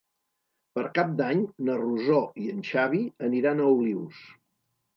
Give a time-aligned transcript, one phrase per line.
[0.77, 4.27] Per Cap d'Any na Rosó i en Xavi aniran a Olius.